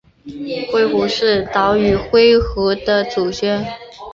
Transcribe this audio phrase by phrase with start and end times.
[0.71, 3.63] 灰狐是岛屿灰狐的祖先。